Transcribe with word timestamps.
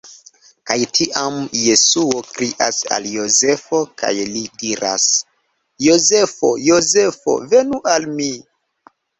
Kaj 0.69 0.75
tiam 0.99 1.35
Jesuo 1.63 2.21
krias 2.29 2.79
al 2.97 3.05
Jozefo, 3.17 3.83
kaj 4.03 4.15
li 4.31 4.43
diras: 4.63 5.07
"Jozefo! 5.89 6.53
Jozefo, 6.71 7.39
venu 7.55 7.85
al 7.95 8.11
mi! 8.19 8.33